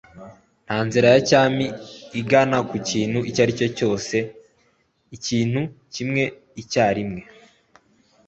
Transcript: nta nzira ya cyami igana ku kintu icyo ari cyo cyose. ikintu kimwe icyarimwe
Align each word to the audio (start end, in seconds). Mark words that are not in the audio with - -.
nta 0.65 0.77
nzira 0.87 1.07
ya 1.13 1.21
cyami 1.29 1.65
igana 2.19 2.57
ku 2.69 2.75
kintu 2.89 3.19
icyo 3.29 3.41
ari 3.43 3.53
cyo 3.59 3.67
cyose. 3.77 4.15
ikintu 5.15 5.61
kimwe 5.93 6.23
icyarimwe 6.61 7.21